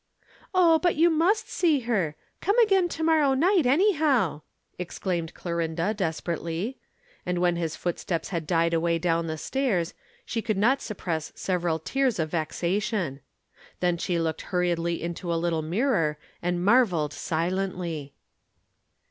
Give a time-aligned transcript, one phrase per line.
[0.51, 2.15] "Oh, but you must see her!
[2.41, 4.41] Come again to morrow night, anyhow,"
[4.79, 6.79] exclaimed Clorinda desperately.
[7.23, 9.93] And when his footsteps had died away down the stairs,
[10.25, 13.19] she could not repress several tears of vexation.
[13.79, 18.15] Then she looked hurriedly into a little mirror and marvelled silently.